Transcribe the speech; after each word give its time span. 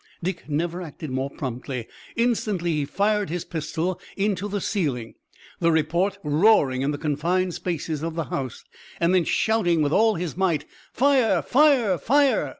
Dick 0.23 0.49
never 0.49 0.81
acted 0.81 1.11
more 1.11 1.29
promptly. 1.29 1.87
Instantly 2.15 2.71
he 2.71 2.85
fired 2.85 3.29
his 3.29 3.45
pistol 3.45 4.01
into 4.17 4.49
the 4.49 4.59
ceiling, 4.59 5.13
the 5.59 5.71
report 5.71 6.17
roaring 6.23 6.81
in 6.81 6.89
the 6.89 6.97
confined 6.97 7.53
spaces 7.53 8.01
of 8.01 8.15
the 8.15 8.23
house, 8.33 8.63
and 8.99 9.13
then 9.13 9.25
shouting 9.25 9.83
with 9.83 9.91
all 9.93 10.15
his 10.15 10.35
might: 10.35 10.65
"Fire! 10.91 11.43
Fire! 11.43 11.99
Fire!" 11.99 12.49